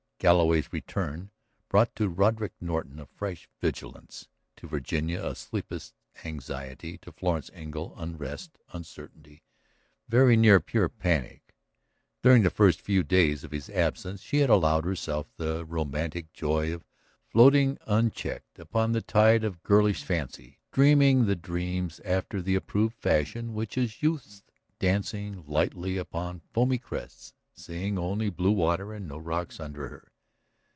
Galloway's 0.21 0.71
return 0.71 1.31
brought 1.67 1.95
to 1.95 2.07
Roderick 2.07 2.53
Norton 2.61 2.99
a 2.99 3.07
fresh 3.07 3.49
vigilance, 3.59 4.27
to 4.55 4.67
Virginia 4.67 5.19
a 5.25 5.33
sleepless 5.33 5.95
anxiety, 6.23 6.99
to 6.99 7.11
Florence 7.11 7.49
Engle 7.55 7.95
unrest, 7.97 8.59
uncertainty, 8.71 9.41
very 10.07 10.37
nearly 10.37 10.61
pure 10.61 10.89
panic. 10.89 11.55
During 12.21 12.43
the 12.43 12.51
first 12.51 12.81
few 12.81 13.01
days 13.01 13.43
of 13.43 13.49
his 13.49 13.67
absence 13.71 14.21
she 14.21 14.37
had 14.37 14.51
allowed 14.51 14.85
herself 14.85 15.25
the 15.37 15.65
romantic 15.65 16.31
joy 16.33 16.71
of 16.71 16.85
floating 17.27 17.79
unchecked 17.87 18.59
upon 18.59 18.91
the 18.91 19.01
tide 19.01 19.43
of 19.43 19.55
a 19.55 19.59
girlish 19.63 20.03
fancy, 20.03 20.59
dreaming 20.71 21.25
dreams 21.25 21.99
after 22.05 22.43
the 22.43 22.53
approved 22.53 22.93
fashion 22.93 23.55
which 23.55 23.75
is 23.75 24.03
youth's, 24.03 24.43
dancing 24.77 25.43
lightly 25.47 25.97
upon 25.97 26.41
foamy 26.53 26.77
crests, 26.77 27.33
seeing 27.55 27.97
only 27.97 28.29
blue 28.29 28.51
water 28.51 28.93
and 28.93 29.07
no 29.07 29.17
rocks 29.17 29.59
under 29.59 29.87
her. 29.87 30.07